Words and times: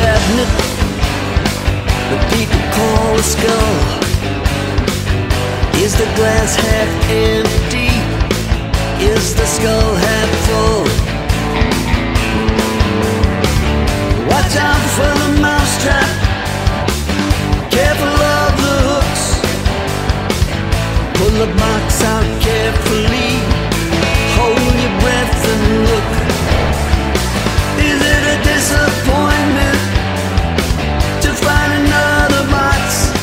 cabinet 0.00 0.50
that 2.08 2.22
people 2.32 2.62
call 2.76 3.08
a 3.20 3.24
skull. 3.34 3.76
Is 5.84 5.92
the 6.02 6.08
glass 6.16 6.50
half 6.64 6.90
empty? 7.28 7.92
Is 9.12 9.34
the 9.34 9.46
skull 9.56 9.92
half 10.06 10.30
full? 10.46 10.84
Watch 14.30 14.54
out 14.68 14.84
for 14.96 15.12
the 15.22 15.30
mousetrap. 15.46 16.10
Careful 17.76 18.16
of 18.40 18.50
the 18.64 18.76
hooks. 18.88 19.24
Pull 21.16 21.32
the 21.42 21.50
box 21.60 21.88
out 22.12 22.28
carefully. 22.46 23.29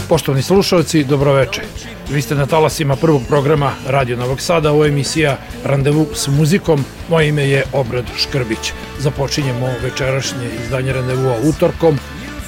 Poštovani 0.10 0.42
slušalci, 0.44 1.04
dobroveče. 1.04 1.62
Vi 2.10 2.22
ste 2.22 2.36
na 2.36 2.46
talasima 2.46 2.96
prvog 2.96 3.22
programa 3.28 3.74
Radio 3.88 4.18
Novog 4.18 4.42
Sada, 4.42 4.72
ovo 4.72 4.86
je 4.86 4.90
emisija 4.90 5.38
Randevu 5.64 6.08
s 6.14 6.28
muzikom. 6.28 6.86
Moje 7.10 7.28
ime 7.28 7.50
je 7.50 7.64
Obrad 7.74 8.06
Škrbić. 8.18 8.72
Započinjemo 9.00 9.68
večerašnje 9.84 10.50
izdanje 10.64 10.94
Randevua 10.94 11.36
utorkom, 11.44 12.00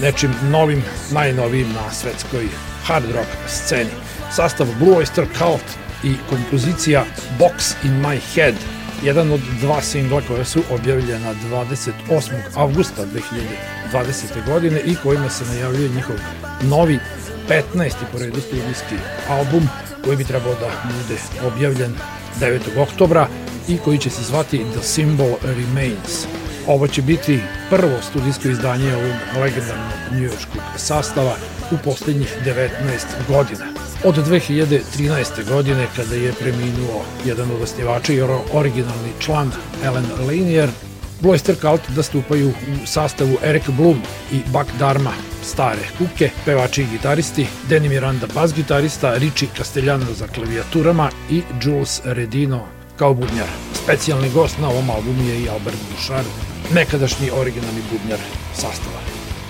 nečim 0.01 0.33
novim, 0.51 0.83
najnovijim 1.11 1.67
na 1.73 1.91
svetskoj 1.91 2.47
hard 2.85 3.11
rock 3.11 3.29
sceni. 3.47 3.91
Sastav 4.31 4.67
Blue 4.79 4.95
Oyster 4.95 5.25
Cult 5.37 5.67
i 6.03 6.15
kompozicija 6.29 7.05
Box 7.39 7.73
in 7.83 7.91
My 7.91 8.19
Head, 8.33 8.55
jedan 9.03 9.31
od 9.31 9.41
dva 9.61 9.81
singla 9.81 10.21
koja 10.27 10.45
su 10.45 10.63
objavljena 10.71 11.33
28. 12.09 12.31
avgusta 12.55 13.05
2020. 13.93 14.45
godine 14.45 14.81
i 14.85 14.95
kojima 15.03 15.29
se 15.29 15.45
najavljuje 15.45 15.89
njihov 15.89 16.15
novi 16.61 16.99
15. 17.49 17.93
po 18.11 18.17
redu 18.19 18.41
studijski 18.41 18.95
album 19.29 19.69
koji 20.03 20.17
bi 20.17 20.23
trebao 20.23 20.53
da 20.53 20.69
bude 20.85 21.19
objavljen 21.47 21.93
9. 22.39 22.59
oktobra 22.81 23.27
i 23.67 23.77
koji 23.77 23.97
će 23.97 24.09
se 24.09 24.23
zvati 24.23 24.57
The 24.57 24.79
Symbol 24.79 25.35
Remains. 25.41 26.25
Ovo 26.67 26.87
će 26.87 27.01
biti 27.01 27.39
prvo 27.69 28.01
studijsko 28.01 28.47
izdanje 28.47 28.95
ovog 28.95 29.41
legendarnog 29.41 29.93
njujorskog 30.11 30.61
sastava 30.77 31.35
u 31.71 31.75
poslednjih 31.83 32.35
19 32.45 32.67
godina. 33.27 33.65
Od 34.03 34.15
2013. 34.15 35.49
godine 35.49 35.87
kada 35.95 36.15
je 36.15 36.33
preminuo 36.33 37.03
jedan 37.25 37.51
od 37.51 37.61
osnivača 37.61 38.13
i 38.13 38.21
originalni 38.53 39.11
član 39.19 39.51
Ellen 39.83 40.05
Lanier, 40.27 40.69
Bloister 41.19 41.55
Cult 41.55 41.81
da 41.89 42.03
stupaju 42.03 42.49
u 42.49 42.87
sastavu 42.87 43.37
Eric 43.43 43.69
Bloom 43.69 44.01
i 44.31 44.41
Buck 44.53 44.71
Dharma, 44.77 45.13
stare 45.49 45.89
kuke, 45.97 46.29
pevači 46.45 46.81
i 46.81 46.87
gitaristi, 46.91 47.47
Danny 47.69 47.89
Miranda 47.89 48.27
bas 48.33 48.53
gitarista, 48.53 49.13
Richie 49.17 49.49
Castellano 49.57 50.13
za 50.13 50.27
klavijaturama 50.27 51.09
i 51.29 51.41
Jules 51.61 52.01
Redino 52.03 52.65
kao 52.97 53.13
bubnjar. 53.13 53.47
Specijalni 53.83 54.29
gost 54.29 54.57
na 54.61 54.69
ovom 54.69 54.89
albumu 54.89 55.23
je 55.29 55.39
i 55.39 55.49
Albert 55.49 55.77
Bouchard, 55.89 56.27
nekadašnji 56.73 57.31
originalni 57.31 57.81
bubnjar 57.91 58.19
sastava. 58.53 59.01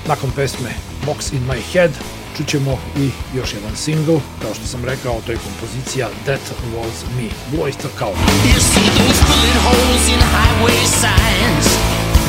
Nakon 0.07 0.31
pesme 0.31 0.69
Box 1.05 1.33
in 1.33 1.43
My 1.47 1.61
Head 1.71 1.91
čućemo 2.37 2.79
i 2.97 3.09
još 3.37 3.53
jedan 3.53 3.75
single, 3.75 4.19
kao 4.41 4.53
što 4.53 4.65
sam 4.65 4.85
rekao, 4.85 5.21
to 5.25 5.31
je 5.31 5.37
kompozicija 5.37 6.07
That 6.25 6.41
Was 6.75 6.97
Me, 7.17 7.29
Blue 7.51 7.63
Oyster 7.65 7.91
Cult. 7.99 8.17
You 8.45 8.59
see 8.71 8.89
those 8.99 9.21
bullet 9.29 9.59
holes 9.67 10.07
in 10.13 10.19
highway 10.35 10.81
signs? 11.03 11.65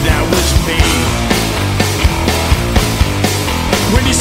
That 0.04 0.25
was 0.32 0.48
me. 0.66 1.29
When 3.93 4.06
you 4.06 4.19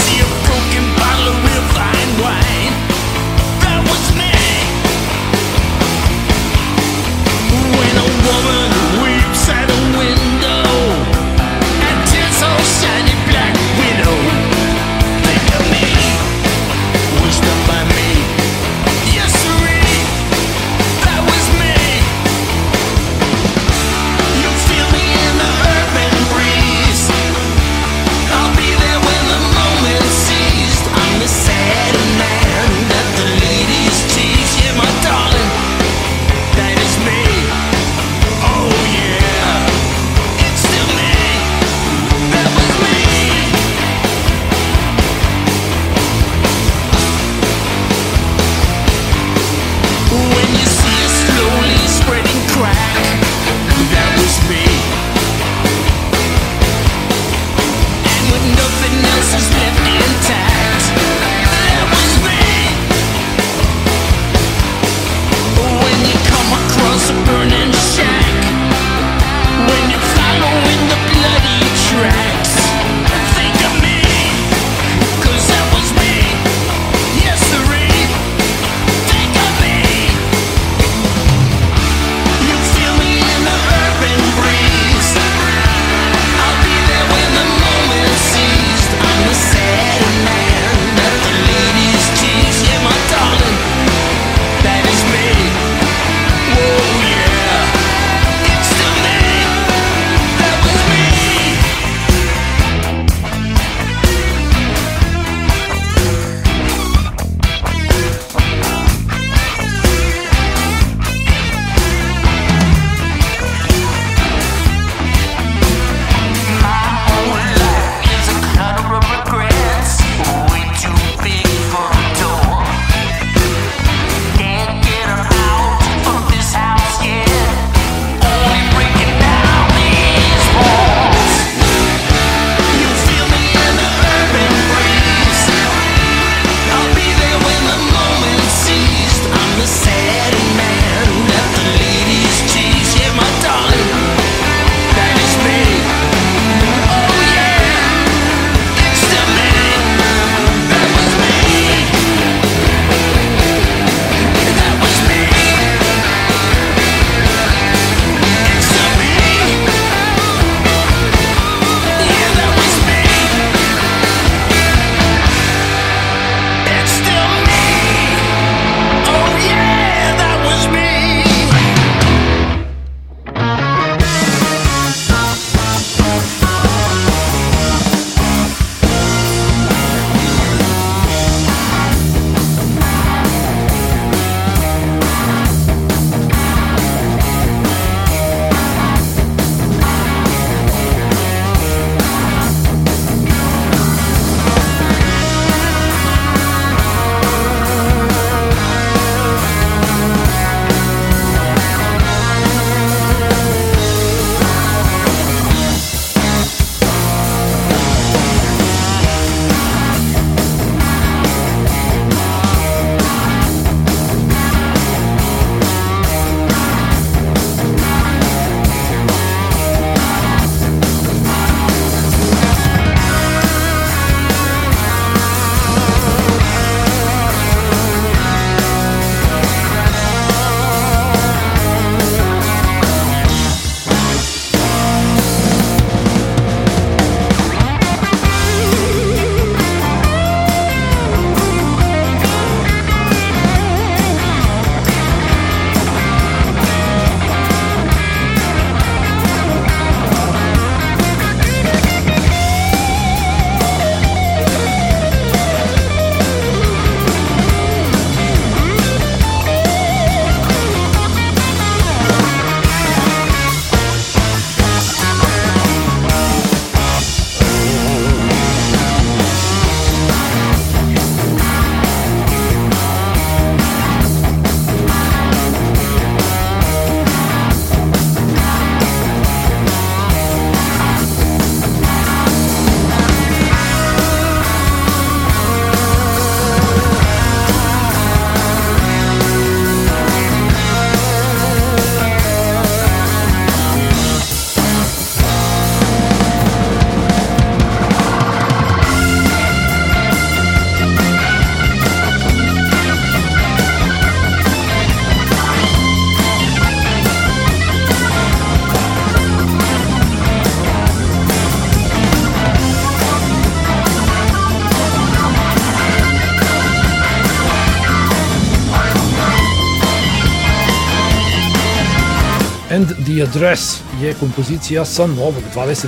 Address 323.21 323.81
je 324.01 324.13
kompozicija 324.13 324.85
sa 324.85 325.07
novog 325.07 325.43
21. 325.55 325.87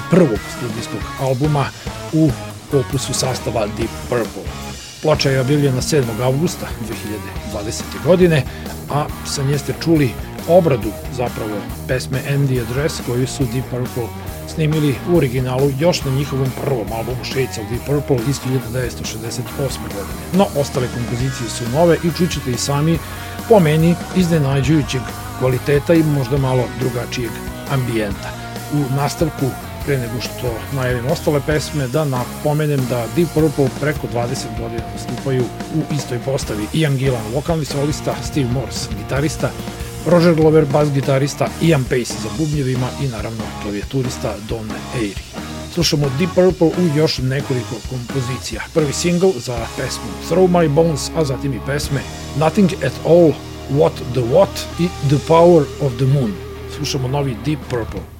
studijskog 0.58 1.00
albuma 1.20 1.66
u 2.14 2.30
opusu 2.74 3.14
sastava 3.14 3.68
Deep 3.78 3.90
Purple. 4.10 4.52
Ploča 5.02 5.30
je 5.30 5.42
objavljena 5.42 5.82
7. 5.82 6.04
augusta 6.22 6.68
2020. 7.54 7.82
godine, 8.06 8.44
a 8.90 9.06
sa 9.26 9.44
nje 9.44 9.58
ste 9.58 9.74
čuli 9.84 10.10
obradu 10.48 10.92
zapravo 11.14 11.56
pesme 11.88 12.20
And 12.34 12.50
the 12.50 12.62
Address 12.62 13.02
koju 13.06 13.28
su 13.28 13.44
Deep 13.54 13.66
Purple 13.70 14.08
snimili 14.54 14.96
u 15.12 15.18
originalu 15.18 15.72
još 15.80 16.04
na 16.04 16.12
njihovom 16.12 16.52
prvom 16.64 16.92
albumu 16.92 17.26
Shades 17.26 17.58
of 17.58 17.70
Deep 17.70 17.86
Purple 17.86 18.30
iz 18.30 18.40
1968. 18.40 19.40
godine. 19.96 20.22
No, 20.34 20.46
ostale 20.62 20.88
kompozicije 20.88 21.50
su 21.50 21.64
nove 21.74 21.98
i 22.04 22.18
čućete 22.18 22.52
i 22.52 22.58
sami 22.58 23.00
po 23.50 23.60
meni 23.60 23.96
iznenađujućeg 24.16 25.02
kvaliteta 25.42 25.94
i 25.94 26.04
možda 26.04 26.38
malo 26.38 26.64
drugačijeg 26.80 27.32
ambijenta. 27.70 28.30
U 28.74 28.96
nastavku 28.96 29.46
pre 29.86 29.98
nego 29.98 30.22
što 30.22 30.54
najavim 30.76 31.06
ostale 31.12 31.42
pesme, 31.46 31.88
da 31.88 32.06
napomenem 32.06 32.86
da 32.90 33.06
Deep 33.16 33.30
Purple 33.34 33.70
preko 33.80 34.08
20 34.14 34.46
godina 34.60 34.84
nastupaju 34.94 35.44
u 35.76 35.94
istoj 35.96 36.20
postavi. 36.26 36.66
Ian 36.74 36.98
Gillan, 36.98 37.34
vokalni 37.34 37.66
solista, 37.66 38.16
Steve 38.24 38.50
Morse, 38.50 38.90
gitarista, 38.98 39.50
Roger 40.06 40.36
Glover, 40.36 40.66
bas 40.66 40.92
gitarista, 40.92 41.48
Ian 41.62 41.84
Pace 41.84 42.14
za 42.24 42.30
bubnjevima 42.38 42.88
i 43.04 43.08
naravno 43.08 43.44
klavijaturista 43.62 44.36
Don 44.50 44.70
Airy. 44.96 45.32
Slušamo 45.74 46.12
Deep 46.20 46.32
Purple 46.36 46.68
u 46.68 46.98
još 46.98 47.18
nekoliko 47.18 47.76
kompozicija. 47.90 48.62
Prvi 48.74 48.94
single 48.94 49.32
za 49.36 49.66
pesmu 49.78 50.12
Throw 50.30 50.48
My 50.48 50.70
Bones, 50.70 51.10
a 51.16 51.26
zatim 51.26 51.54
i 51.54 51.60
pesme 51.66 52.02
Nothing 52.40 52.74
at 52.74 52.94
All, 53.06 53.32
What 53.72 53.94
the 54.14 54.22
What 54.22 54.50
i 54.80 54.90
The 55.10 55.20
Power 55.28 55.64
of 55.82 55.98
the 55.98 56.06
Moon. 56.06 56.34
Slušamo 56.76 57.08
novi 57.08 57.36
Deep 57.46 57.60
Purple. 57.70 58.11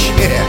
The 0.00 0.39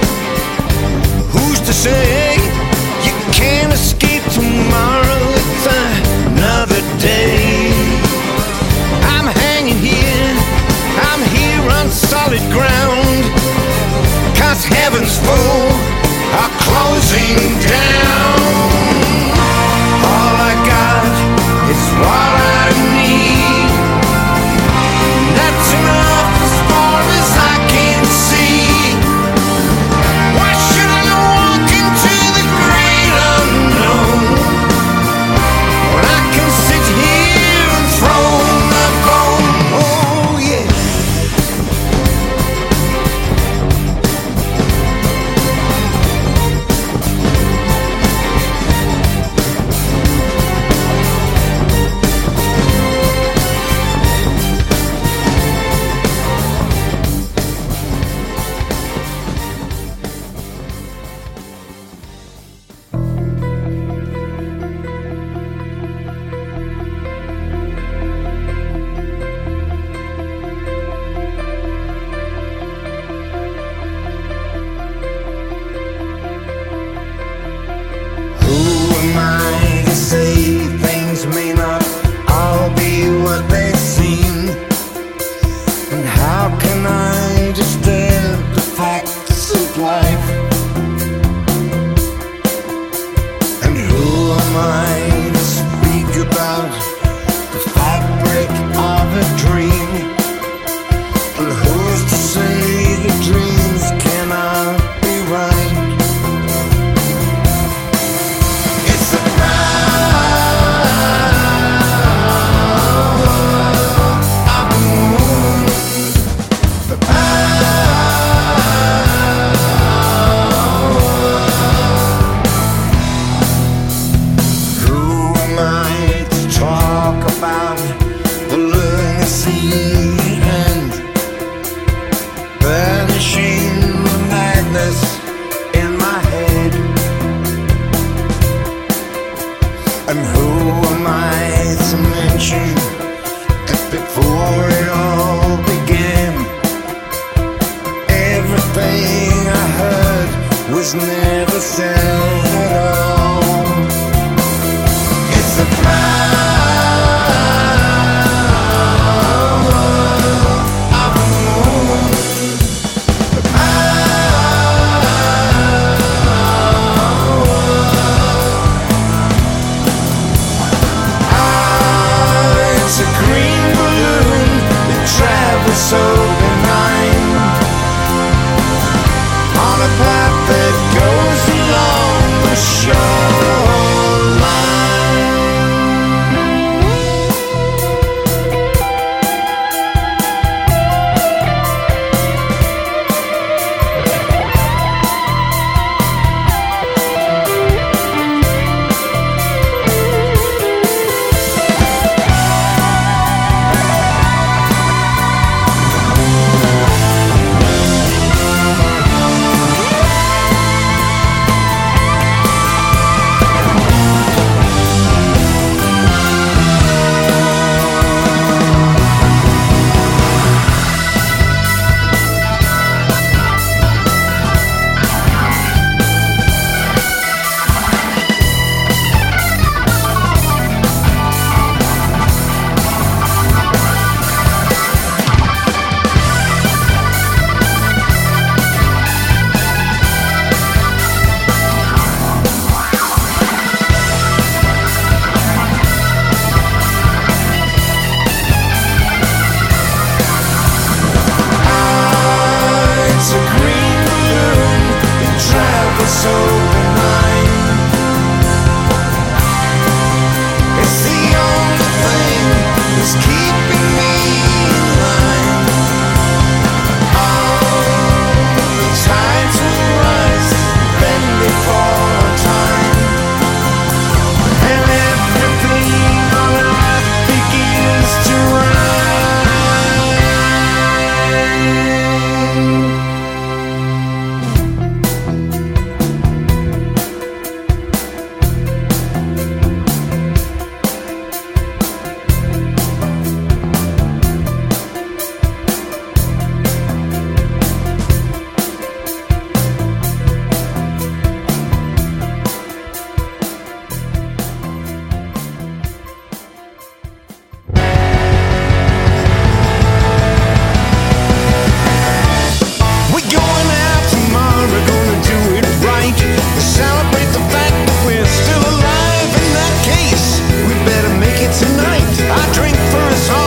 tonight. 321.49 322.03
I 322.29 322.53
drink 322.53 322.77
for 322.91 322.97
us 322.97 323.29
all. 323.29 323.40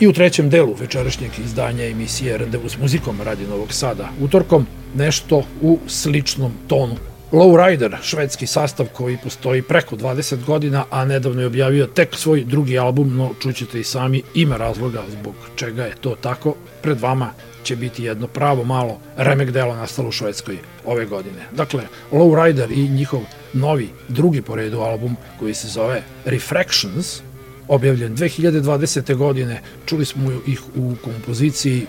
I 0.00 0.08
u 0.08 0.12
trećem 0.12 0.50
delu 0.50 0.74
večerašnjeg 0.80 1.30
izdanja 1.44 1.84
emisije 1.84 2.38
Randevu 2.38 2.68
s 2.68 2.78
muzikom 2.78 3.20
radi 3.22 3.46
Novog 3.46 3.72
Sada 3.72 4.08
utorkom 4.20 4.66
nešto 4.94 5.42
u 5.62 5.78
sličnom 5.86 6.52
tonu. 6.68 6.96
Lowrider, 7.32 7.96
švedski 8.02 8.46
sastav 8.46 8.86
koji 8.92 9.18
postoji 9.24 9.62
preko 9.62 9.96
20 9.96 10.44
godina, 10.44 10.84
a 10.90 11.04
nedavno 11.04 11.40
je 11.40 11.46
objavio 11.46 11.86
tek 11.86 12.16
svoj 12.16 12.44
drugi 12.44 12.78
album, 12.78 13.16
no 13.16 13.30
čućete 13.42 13.80
i 13.80 13.84
sami 13.84 14.22
ima 14.34 14.56
razloga 14.56 15.02
zbog 15.10 15.34
čega 15.56 15.84
je 15.84 15.96
to 16.00 16.16
tako. 16.20 16.54
Pred 16.82 17.00
vama 17.00 17.30
će 17.62 17.76
biti 17.76 18.04
jedno 18.04 18.26
pravo 18.26 18.64
malo 18.64 19.00
remek 19.16 19.50
dela 19.50 19.76
nastalo 19.76 20.08
u 20.08 20.12
Švedskoj 20.12 20.58
ove 20.84 21.06
godine. 21.06 21.46
Dakle, 21.52 21.82
Lowrider 22.12 22.72
i 22.72 22.88
njihov 22.88 23.20
novi, 23.52 23.88
drugi 24.08 24.42
po 24.42 24.56
redu 24.56 24.80
album 24.80 25.16
koji 25.38 25.54
se 25.54 25.68
zove 25.68 26.02
Refractions, 26.24 27.22
objavljen 27.70 28.16
2020. 28.16 29.14
godine, 29.14 29.62
čuli 29.86 30.04
smo 30.04 30.32
ih 30.46 30.60
u 30.76 30.94
kompoziciji 31.04 31.86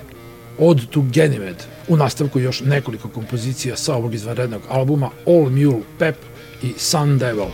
Od 0.59 0.89
to 0.89 0.99
Ganymed, 0.99 1.55
u 1.87 1.97
nastavku 1.97 2.39
još 2.39 2.61
nekoliko 2.61 3.09
kompozicija 3.09 3.75
sa 3.75 3.95
ovog 3.95 4.13
izvanrednog 4.13 4.61
albuma 4.69 5.09
All 5.27 5.49
Mule 5.49 5.81
Pep 5.99 6.15
i 6.63 6.73
Sun 6.77 7.17
Devil. 7.17 7.47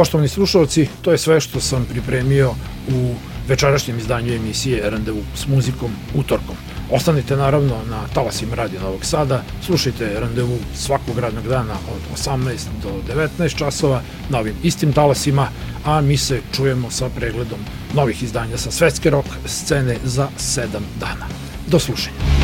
Poštovani 0.00 0.28
slušalci, 0.28 0.88
to 1.02 1.12
je 1.12 1.18
sve 1.18 1.40
što 1.40 1.60
sam 1.60 1.84
pripremio 1.84 2.50
u 2.94 3.14
večerašnjem 3.48 3.98
izdanju 3.98 4.32
emisije 4.32 4.90
Randevu 4.90 5.22
s 5.34 5.46
muzikom 5.46 5.90
utorkom. 6.14 6.56
Ostanite 6.90 7.36
naravno 7.36 7.74
na 7.90 8.08
talasima 8.14 8.54
Radio 8.54 8.80
Novog 8.80 9.04
Sada, 9.04 9.42
slušajte 9.66 10.20
randevu 10.20 10.58
svakog 10.74 11.18
radnog 11.18 11.48
dana 11.48 11.74
od 11.74 12.18
18 12.18 12.66
do 12.82 13.14
19 13.38 13.56
časova 13.56 14.02
na 14.28 14.38
ovim 14.38 14.54
istim 14.62 14.92
talasima, 14.92 15.48
a 15.84 16.00
mi 16.00 16.16
se 16.16 16.40
čujemo 16.56 16.90
sa 16.90 17.08
pregledom 17.08 17.58
novih 17.94 18.22
izdanja 18.22 18.56
sa 18.56 18.70
svetske 18.70 19.10
rock 19.10 19.28
scene 19.46 19.96
za 20.04 20.28
7 20.38 20.66
dana. 21.00 21.26
Do 21.66 21.78
slušanja. 21.78 22.39